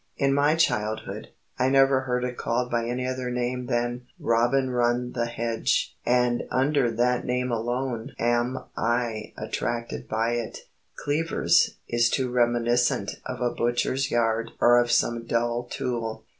'"In 0.25 0.33
my 0.33 0.55
childhood, 0.55 1.27
I 1.59 1.69
never 1.69 2.01
heard 2.01 2.23
it 2.23 2.35
called 2.35 2.71
by 2.71 2.87
any 2.87 3.05
other 3.07 3.29
name 3.29 3.67
than 3.67 4.07
"robin 4.19 4.71
run 4.71 5.11
the 5.11 5.27
hedge," 5.27 5.95
and 6.07 6.41
under 6.49 6.89
that 6.89 7.23
name 7.23 7.51
alone 7.51 8.15
am 8.17 8.63
I 8.75 9.31
attracted 9.37 10.07
by 10.09 10.31
it. 10.31 10.65
"Cleavers" 10.95 11.75
is 11.87 12.09
too 12.09 12.31
reminiscent 12.31 13.17
of 13.27 13.41
a 13.41 13.51
butcher's 13.53 14.09
yard 14.09 14.49
or 14.59 14.79
of 14.79 14.89
some 14.91 15.27
dull 15.27 15.65
tool. 15.69 16.23